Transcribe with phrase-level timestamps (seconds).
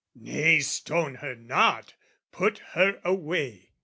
[0.15, 1.93] "Nay, stone her not,
[2.31, 3.69] "Put her away!"